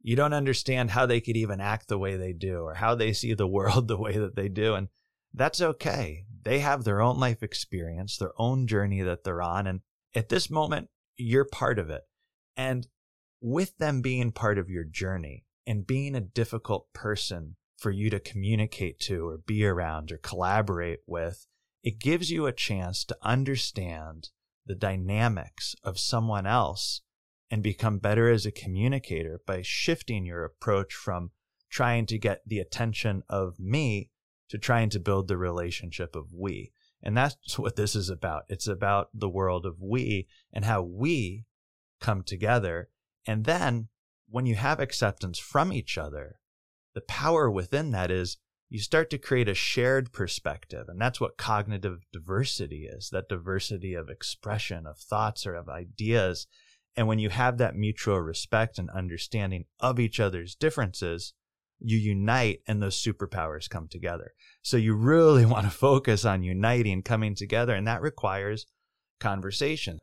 you 0.07 0.17
don't 0.17 0.35
understand 0.35 0.91
how 0.91 1.07
they 1.07 1.23
could 1.23 1.37
even 1.37 1.63
act 1.63 1.89
the 1.89 1.99
way 1.99 2.17
they 2.17 2.35
do 2.35 2.59
or 2.59 2.75
how 2.75 2.95
they 2.95 3.15
see 3.15 3.33
the 3.33 3.47
world 3.57 3.89
the 3.89 3.97
way 3.97 4.13
that 4.19 4.37
they 4.37 4.49
do. 4.49 4.75
And 4.75 4.89
that's 5.33 5.63
okay. 5.63 6.27
They 6.43 6.61
have 6.61 6.85
their 6.85 7.01
own 7.01 7.19
life 7.19 7.43
experience, 7.43 8.19
their 8.19 8.33
own 8.37 8.67
journey 8.67 9.01
that 9.01 9.25
they're 9.25 9.43
on. 9.43 9.67
And 9.67 9.81
at 10.15 10.29
this 10.29 10.51
moment, 10.51 10.91
you're 11.17 11.47
part 11.47 11.79
of 11.79 11.89
it. 11.89 12.03
And 12.55 12.87
with 13.41 13.79
them 13.79 14.03
being 14.03 14.31
part 14.31 14.59
of 14.59 14.69
your 14.69 14.85
journey 14.85 15.47
and 15.67 15.87
being 15.87 16.15
a 16.15 16.21
difficult 16.21 16.93
person 16.93 17.57
for 17.79 17.91
you 17.91 18.11
to 18.11 18.21
communicate 18.21 19.01
to 19.01 19.27
or 19.27 19.39
be 19.39 19.65
around 19.65 20.13
or 20.13 20.19
collaborate 20.19 21.01
with, 21.07 21.47
it 21.83 21.99
gives 21.99 22.31
you 22.31 22.45
a 22.45 22.53
chance 22.53 23.05
to 23.07 23.17
understand 23.23 24.29
the 24.67 24.75
dynamics 24.75 25.75
of 25.83 25.99
someone 25.99 26.47
else 26.47 27.01
and 27.51 27.63
become 27.63 27.99
better 27.99 28.31
as 28.31 28.47
a 28.47 28.51
communicator 28.51 29.41
by 29.47 29.63
shifting 29.63 30.25
your 30.25 30.45
approach 30.45 30.95
from 30.95 31.31
trying 31.71 32.07
to 32.07 32.19
get 32.19 32.43
the 32.47 32.59
attention 32.59 33.23
of 33.29 33.59
me 33.59 34.11
to 34.49 34.59
trying 34.59 34.91
to 34.91 35.01
build 35.01 35.29
the 35.29 35.37
relationship 35.37 36.15
of 36.15 36.33
we. 36.33 36.73
And 37.03 37.17
that's 37.17 37.59
what 37.59 37.77
this 37.77 37.95
is 37.95 38.09
about. 38.09 38.45
It's 38.49 38.67
about 38.67 39.09
the 39.15 39.29
world 39.29 39.67
of 39.67 39.81
we 39.81 40.29
and 40.53 40.65
how 40.65 40.83
we 40.83 41.45
come 42.01 42.23
together. 42.23 42.89
And 43.27 43.45
then 43.45 43.89
when 44.29 44.47
you 44.47 44.55
have 44.55 44.81
acceptance 44.81 45.39
from 45.39 45.73
each 45.73 45.99
other, 45.99 46.39
the 46.95 47.01
power 47.01 47.51
within 47.51 47.91
that 47.91 48.11
is 48.11 48.39
you 48.69 48.81
start 48.81 49.11
to 49.11 49.19
create 49.19 49.49
a 49.49 49.55
shared 49.55 50.13
perspective. 50.13 50.89
And 50.89 51.01
that's 51.01 51.21
what 51.21 51.37
cognitive 51.37 52.01
diversity 52.13 52.89
is 52.91 53.11
that 53.11 53.29
diversity 53.29 53.95
of 53.95 54.09
expression, 54.09 54.87
of 54.87 54.99
thoughts, 54.99 55.47
or 55.47 55.55
of 55.55 55.69
ideas. 55.69 56.47
And 56.97 57.09
when 57.09 57.19
you 57.19 57.29
have 57.31 57.59
that 57.59 57.75
mutual 57.75 58.21
respect 58.21 58.79
and 58.79 58.89
understanding 58.91 59.65
of 59.81 59.99
each 59.99 60.21
other's 60.21 60.55
differences, 60.55 61.35
you 61.81 61.99
unite 61.99 62.61
and 62.67 62.83
those 62.83 63.03
superpowers 63.03 63.69
come 63.69 63.89
together. 63.89 64.33
So 64.63 64.77
you 64.77 64.95
really 64.95 65.45
want 65.55 65.65
to 65.65 65.71
focus 65.71 66.25
on 66.25 66.43
uniting, 66.43 67.03
coming 67.03 67.35
together, 67.35 67.75
and 67.75 67.87
that 67.87 68.03
requires 68.03 68.67
conversation. 69.21 69.99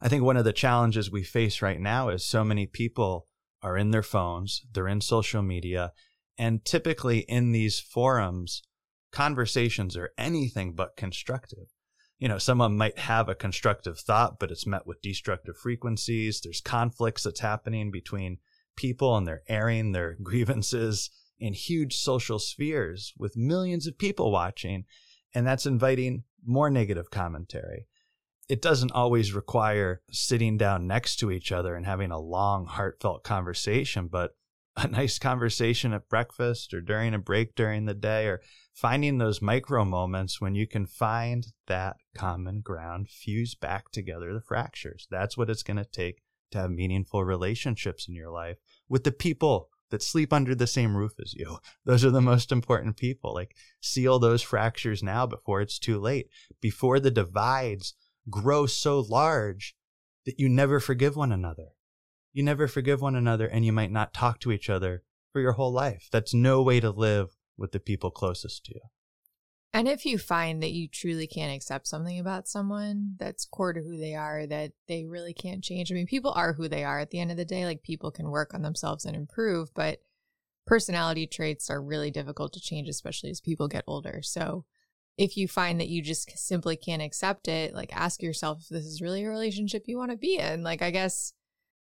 I 0.00 0.08
think 0.08 0.22
one 0.22 0.36
of 0.36 0.44
the 0.44 0.52
challenges 0.52 1.10
we 1.10 1.22
face 1.22 1.62
right 1.62 1.80
now 1.80 2.10
is 2.10 2.24
so 2.24 2.44
many 2.44 2.66
people 2.66 3.26
are 3.62 3.78
in 3.78 3.90
their 3.90 4.02
phones, 4.02 4.62
they're 4.72 4.88
in 4.88 5.00
social 5.00 5.42
media, 5.42 5.92
and 6.36 6.64
typically 6.64 7.20
in 7.20 7.52
these 7.52 7.80
forums, 7.80 8.62
conversations 9.10 9.96
are 9.96 10.10
anything 10.18 10.74
but 10.74 10.96
constructive. 10.96 11.68
You 12.18 12.28
know, 12.28 12.38
someone 12.38 12.76
might 12.76 12.98
have 12.98 13.28
a 13.28 13.34
constructive 13.34 13.98
thought, 13.98 14.38
but 14.38 14.50
it's 14.50 14.66
met 14.66 14.86
with 14.86 15.02
destructive 15.02 15.56
frequencies. 15.56 16.40
There's 16.40 16.60
conflicts 16.60 17.24
that's 17.24 17.40
happening 17.40 17.90
between 17.90 18.38
people 18.76 19.16
and 19.16 19.26
they're 19.26 19.42
airing 19.48 19.92
their 19.92 20.16
grievances 20.22 21.10
in 21.38 21.52
huge 21.52 21.96
social 21.96 22.38
spheres 22.38 23.12
with 23.18 23.36
millions 23.36 23.86
of 23.86 23.98
people 23.98 24.32
watching. 24.32 24.84
And 25.34 25.46
that's 25.46 25.66
inviting 25.66 26.24
more 26.46 26.70
negative 26.70 27.10
commentary. 27.10 27.86
It 28.48 28.62
doesn't 28.62 28.92
always 28.92 29.34
require 29.34 30.00
sitting 30.10 30.56
down 30.56 30.86
next 30.86 31.16
to 31.16 31.30
each 31.30 31.52
other 31.52 31.74
and 31.74 31.84
having 31.84 32.12
a 32.12 32.20
long, 32.20 32.66
heartfelt 32.66 33.24
conversation, 33.24 34.06
but 34.06 34.36
a 34.76 34.86
nice 34.88 35.18
conversation 35.18 35.92
at 35.92 36.08
breakfast 36.08 36.74
or 36.74 36.80
during 36.80 37.14
a 37.14 37.18
break 37.18 37.54
during 37.54 37.86
the 37.86 37.94
day 37.94 38.26
or 38.26 38.42
finding 38.74 39.18
those 39.18 39.40
micro 39.40 39.84
moments 39.84 40.40
when 40.40 40.54
you 40.54 40.66
can 40.66 40.86
find 40.86 41.46
that 41.66 41.96
common 42.14 42.60
ground, 42.60 43.08
fuse 43.08 43.54
back 43.54 43.90
together 43.90 44.34
the 44.34 44.40
fractures. 44.40 45.06
That's 45.10 45.36
what 45.36 45.48
it's 45.48 45.62
going 45.62 45.78
to 45.78 45.84
take 45.84 46.20
to 46.50 46.58
have 46.58 46.70
meaningful 46.70 47.24
relationships 47.24 48.06
in 48.06 48.14
your 48.14 48.30
life 48.30 48.58
with 48.88 49.04
the 49.04 49.12
people 49.12 49.70
that 49.90 50.02
sleep 50.02 50.32
under 50.32 50.54
the 50.54 50.66
same 50.66 50.96
roof 50.96 51.12
as 51.22 51.32
you. 51.32 51.58
Those 51.84 52.04
are 52.04 52.10
the 52.10 52.20
most 52.20 52.52
important 52.52 52.96
people. 52.96 53.32
Like 53.32 53.56
seal 53.80 54.18
those 54.18 54.42
fractures 54.42 55.02
now 55.02 55.26
before 55.26 55.60
it's 55.60 55.78
too 55.78 55.98
late, 55.98 56.28
before 56.60 57.00
the 57.00 57.10
divides 57.10 57.94
grow 58.28 58.66
so 58.66 59.00
large 59.00 59.74
that 60.26 60.38
you 60.38 60.48
never 60.48 60.80
forgive 60.80 61.16
one 61.16 61.32
another. 61.32 61.75
You 62.36 62.42
never 62.42 62.68
forgive 62.68 63.00
one 63.00 63.16
another 63.16 63.46
and 63.46 63.64
you 63.64 63.72
might 63.72 63.90
not 63.90 64.12
talk 64.12 64.40
to 64.40 64.52
each 64.52 64.68
other 64.68 65.02
for 65.32 65.40
your 65.40 65.52
whole 65.52 65.72
life. 65.72 66.10
That's 66.12 66.34
no 66.34 66.60
way 66.60 66.80
to 66.80 66.90
live 66.90 67.34
with 67.56 67.72
the 67.72 67.80
people 67.80 68.10
closest 68.10 68.66
to 68.66 68.74
you. 68.74 68.82
And 69.72 69.88
if 69.88 70.04
you 70.04 70.18
find 70.18 70.62
that 70.62 70.72
you 70.72 70.86
truly 70.86 71.26
can't 71.26 71.56
accept 71.56 71.86
something 71.86 72.18
about 72.18 72.46
someone 72.46 73.14
that's 73.18 73.46
core 73.46 73.72
to 73.72 73.80
who 73.80 73.96
they 73.96 74.14
are, 74.14 74.46
that 74.48 74.72
they 74.86 75.06
really 75.06 75.32
can't 75.32 75.64
change. 75.64 75.90
I 75.90 75.94
mean, 75.94 76.06
people 76.06 76.30
are 76.32 76.52
who 76.52 76.68
they 76.68 76.84
are 76.84 77.00
at 77.00 77.08
the 77.08 77.20
end 77.20 77.30
of 77.30 77.38
the 77.38 77.46
day. 77.46 77.64
Like 77.64 77.82
people 77.82 78.10
can 78.10 78.28
work 78.28 78.52
on 78.52 78.60
themselves 78.60 79.06
and 79.06 79.16
improve, 79.16 79.72
but 79.72 80.00
personality 80.66 81.26
traits 81.26 81.70
are 81.70 81.82
really 81.82 82.10
difficult 82.10 82.52
to 82.52 82.60
change, 82.60 82.90
especially 82.90 83.30
as 83.30 83.40
people 83.40 83.66
get 83.66 83.84
older. 83.86 84.20
So 84.22 84.66
if 85.16 85.38
you 85.38 85.48
find 85.48 85.80
that 85.80 85.88
you 85.88 86.02
just 86.02 86.36
simply 86.36 86.76
can't 86.76 87.00
accept 87.00 87.48
it, 87.48 87.72
like 87.72 87.96
ask 87.96 88.22
yourself 88.22 88.58
if 88.60 88.68
this 88.68 88.84
is 88.84 89.00
really 89.00 89.24
a 89.24 89.30
relationship 89.30 89.84
you 89.86 89.96
want 89.96 90.10
to 90.10 90.18
be 90.18 90.36
in. 90.36 90.62
Like, 90.62 90.82
I 90.82 90.90
guess 90.90 91.32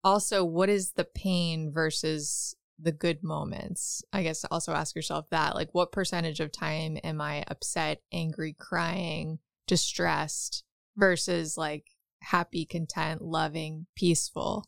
also 0.04 0.44
what 0.44 0.68
is 0.68 0.92
the 0.92 1.04
pain 1.04 1.72
versus 1.72 2.54
the 2.78 2.92
good 2.92 3.22
moments? 3.22 4.02
I 4.12 4.22
guess 4.22 4.44
also 4.50 4.72
ask 4.72 4.96
yourself 4.96 5.26
that 5.30 5.54
like 5.54 5.68
what 5.72 5.92
percentage 5.92 6.40
of 6.40 6.52
time 6.52 6.98
am 7.04 7.20
I 7.20 7.44
upset, 7.48 8.00
angry, 8.12 8.56
crying, 8.58 9.38
distressed 9.66 10.64
versus 10.96 11.56
like 11.56 11.86
happy, 12.20 12.64
content, 12.64 13.22
loving, 13.22 13.86
peaceful? 13.96 14.64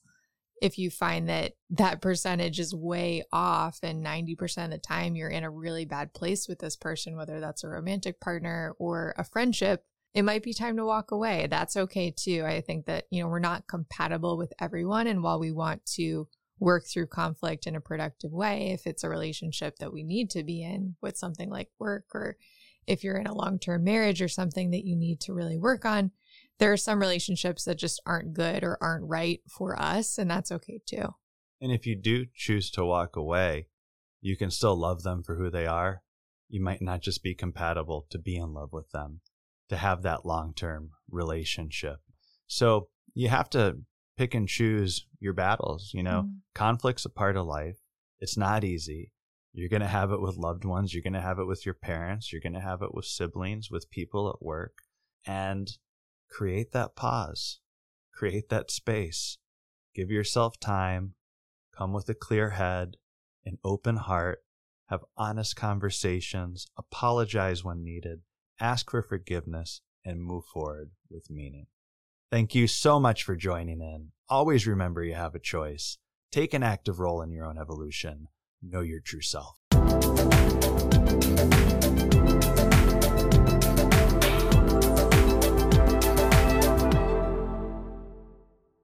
If 0.62 0.78
you 0.78 0.88
find 0.88 1.28
that 1.28 1.54
that 1.70 2.00
percentage 2.00 2.60
is 2.60 2.74
way 2.74 3.24
off 3.32 3.80
and 3.82 4.04
90% 4.06 4.64
of 4.64 4.70
the 4.70 4.78
time 4.78 5.16
you're 5.16 5.28
in 5.28 5.44
a 5.44 5.50
really 5.50 5.84
bad 5.84 6.14
place 6.14 6.48
with 6.48 6.60
this 6.60 6.76
person, 6.76 7.16
whether 7.16 7.40
that's 7.40 7.64
a 7.64 7.68
romantic 7.68 8.20
partner 8.20 8.74
or 8.78 9.14
a 9.18 9.24
friendship, 9.24 9.84
it 10.14 10.22
might 10.22 10.44
be 10.44 10.54
time 10.54 10.76
to 10.76 10.86
walk 10.86 11.10
away. 11.10 11.48
That's 11.50 11.76
okay 11.76 12.12
too. 12.16 12.44
I 12.46 12.60
think 12.60 12.86
that, 12.86 13.04
you 13.10 13.22
know, 13.22 13.28
we're 13.28 13.40
not 13.40 13.66
compatible 13.66 14.38
with 14.38 14.52
everyone. 14.60 15.08
And 15.08 15.22
while 15.22 15.40
we 15.40 15.50
want 15.50 15.84
to 15.96 16.28
work 16.60 16.86
through 16.86 17.08
conflict 17.08 17.66
in 17.66 17.74
a 17.74 17.80
productive 17.80 18.30
way, 18.30 18.70
if 18.70 18.86
it's 18.86 19.02
a 19.02 19.08
relationship 19.08 19.76
that 19.78 19.92
we 19.92 20.04
need 20.04 20.30
to 20.30 20.44
be 20.44 20.62
in 20.62 20.94
with 21.02 21.16
something 21.16 21.50
like 21.50 21.68
work, 21.80 22.04
or 22.14 22.36
if 22.86 23.02
you're 23.02 23.16
in 23.16 23.26
a 23.26 23.34
long 23.34 23.58
term 23.58 23.82
marriage 23.82 24.22
or 24.22 24.28
something 24.28 24.70
that 24.70 24.84
you 24.84 24.94
need 24.94 25.20
to 25.22 25.34
really 25.34 25.58
work 25.58 25.84
on, 25.84 26.12
there 26.60 26.72
are 26.72 26.76
some 26.76 27.00
relationships 27.00 27.64
that 27.64 27.78
just 27.78 28.00
aren't 28.06 28.34
good 28.34 28.62
or 28.62 28.78
aren't 28.80 29.08
right 29.08 29.40
for 29.48 29.76
us. 29.80 30.16
And 30.16 30.30
that's 30.30 30.52
okay 30.52 30.80
too. 30.86 31.14
And 31.60 31.72
if 31.72 31.86
you 31.86 31.96
do 31.96 32.26
choose 32.32 32.70
to 32.72 32.84
walk 32.84 33.16
away, 33.16 33.66
you 34.20 34.36
can 34.36 34.52
still 34.52 34.76
love 34.76 35.02
them 35.02 35.24
for 35.24 35.34
who 35.34 35.50
they 35.50 35.66
are. 35.66 36.02
You 36.48 36.62
might 36.62 36.82
not 36.82 37.00
just 37.02 37.22
be 37.22 37.34
compatible 37.34 38.06
to 38.10 38.18
be 38.18 38.36
in 38.36 38.52
love 38.52 38.72
with 38.72 38.90
them 38.90 39.20
to 39.68 39.76
have 39.76 40.02
that 40.02 40.26
long 40.26 40.52
term 40.54 40.90
relationship. 41.10 41.96
So 42.46 42.88
you 43.14 43.28
have 43.28 43.50
to 43.50 43.78
pick 44.16 44.34
and 44.34 44.48
choose 44.48 45.06
your 45.20 45.32
battles. 45.32 45.90
You 45.94 46.02
know, 46.02 46.24
mm. 46.26 46.36
conflict's 46.54 47.04
a 47.04 47.10
part 47.10 47.36
of 47.36 47.46
life. 47.46 47.78
It's 48.20 48.36
not 48.36 48.64
easy. 48.64 49.10
You're 49.52 49.68
going 49.68 49.82
to 49.82 49.88
have 49.88 50.10
it 50.10 50.20
with 50.20 50.36
loved 50.36 50.64
ones. 50.64 50.92
You're 50.92 51.02
going 51.02 51.12
to 51.12 51.20
have 51.20 51.38
it 51.38 51.46
with 51.46 51.64
your 51.64 51.74
parents. 51.74 52.32
You're 52.32 52.40
going 52.40 52.54
to 52.54 52.60
have 52.60 52.82
it 52.82 52.92
with 52.92 53.04
siblings, 53.04 53.70
with 53.70 53.90
people 53.90 54.28
at 54.28 54.44
work. 54.44 54.78
And 55.26 55.70
create 56.28 56.72
that 56.72 56.96
pause, 56.96 57.60
create 58.12 58.48
that 58.48 58.70
space. 58.70 59.38
Give 59.94 60.10
yourself 60.10 60.58
time. 60.58 61.14
Come 61.76 61.92
with 61.92 62.08
a 62.08 62.14
clear 62.14 62.50
head, 62.50 62.96
an 63.44 63.58
open 63.64 63.96
heart. 63.96 64.40
Have 64.88 65.04
honest 65.16 65.56
conversations. 65.56 66.66
Apologize 66.76 67.64
when 67.64 67.82
needed 67.82 68.20
ask 68.60 68.90
for 68.90 69.02
forgiveness, 69.02 69.80
and 70.04 70.22
move 70.22 70.44
forward 70.44 70.90
with 71.10 71.30
meaning. 71.30 71.66
Thank 72.30 72.54
you 72.54 72.66
so 72.66 72.98
much 73.00 73.22
for 73.22 73.36
joining 73.36 73.80
in. 73.80 74.08
Always 74.28 74.66
remember 74.66 75.02
you 75.02 75.14
have 75.14 75.34
a 75.34 75.38
choice. 75.38 75.98
Take 76.32 76.52
an 76.52 76.62
active 76.62 76.98
role 76.98 77.22
in 77.22 77.30
your 77.30 77.46
own 77.46 77.58
evolution. 77.58 78.28
Know 78.62 78.80
your 78.80 79.00
true 79.00 79.20
self. 79.20 79.58